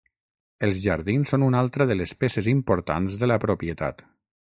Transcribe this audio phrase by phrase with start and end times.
[0.67, 4.03] Els jardins són una altra de les peces importants de la propietat.